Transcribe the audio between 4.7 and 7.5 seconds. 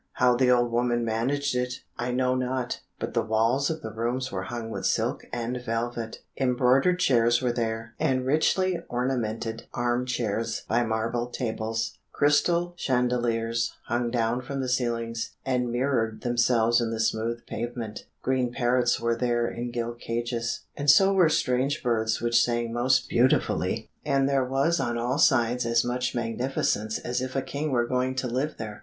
with silk and velvet, embroidered chairs